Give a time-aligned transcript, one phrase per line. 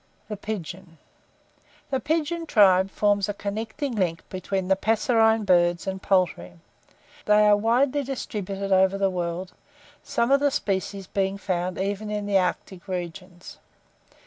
[0.29, 0.97] THE PIGEON
[1.91, 6.53] The pigeon tribe forms a connecting ling between the passerine birds and poultry.
[7.25, 9.53] They are widely distributed over the world,
[10.01, 13.59] some of the species being found even in the arctic regions.